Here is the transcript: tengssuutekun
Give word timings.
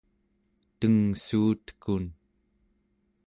tengssuutekun 0.79 2.05